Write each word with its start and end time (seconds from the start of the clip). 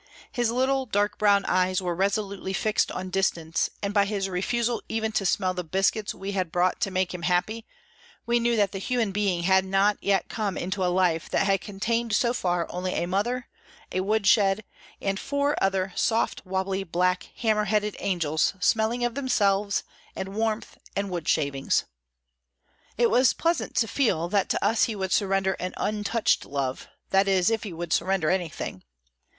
His 0.31 0.49
little 0.49 0.87
dark 0.87 1.19
brown 1.19 1.45
eyes 1.45 1.79
were 1.79 1.93
resolutely 1.93 2.53
fixed 2.53 2.91
on 2.91 3.11
distance, 3.11 3.69
and 3.83 3.93
by 3.93 4.05
his 4.05 4.27
refusal 4.27 4.79
to 4.79 4.85
even 4.89 5.13
smell 5.13 5.53
the 5.53 5.63
biscuits 5.63 6.11
we 6.15 6.31
had 6.31 6.51
brought 6.51 6.81
to 6.81 6.89
make 6.89 7.13
him 7.13 7.21
happy, 7.21 7.67
we 8.25 8.39
knew 8.39 8.55
that 8.55 8.71
the 8.71 8.79
human 8.79 9.11
being 9.11 9.43
had 9.43 9.63
not 9.63 9.99
yet 10.01 10.27
come 10.27 10.57
into 10.57 10.83
a 10.83 10.89
life 10.91 11.29
that 11.29 11.45
had 11.45 11.61
contained 11.61 12.13
so 12.13 12.33
far 12.33 12.65
only 12.71 12.93
a 12.93 13.05
mother, 13.05 13.47
a 13.91 13.99
wood 14.01 14.25
shed, 14.25 14.63
and 14.99 15.19
four 15.19 15.55
other 15.63 15.93
soft, 15.95 16.43
wobbly, 16.47 16.83
black, 16.83 17.29
hammer 17.35 17.65
headed 17.65 17.95
angels, 17.99 18.55
smelling 18.59 19.05
of 19.05 19.13
themselves, 19.13 19.83
and 20.15 20.29
warmth, 20.29 20.79
and 20.95 21.11
wood 21.11 21.27
shavings. 21.27 21.83
It 22.97 23.11
was 23.11 23.33
pleasant 23.33 23.75
to 23.75 23.87
feel 23.87 24.29
that 24.29 24.49
to 24.49 24.65
us 24.65 24.85
he 24.85 24.95
would 24.95 25.11
surrender 25.11 25.53
an 25.59 25.75
untouched 25.77 26.43
love, 26.43 26.87
that 27.11 27.27
is, 27.27 27.51
if 27.51 27.61
he 27.61 27.71
would 27.71 27.93
surrender 27.93 28.31
anything. 28.31 28.81